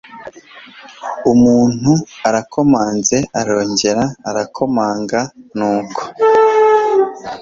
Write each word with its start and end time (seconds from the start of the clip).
umuntu 1.31 1.91
arakomanze 2.27 3.17
arongera 3.39 4.03
arakomanga 4.29 5.19
nuko 5.57 6.01